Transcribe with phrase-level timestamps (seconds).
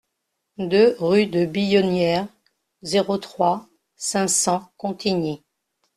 [0.57, 2.27] deux rue de Billonnière,
[2.81, 5.43] zéro trois, cinq cents Contigny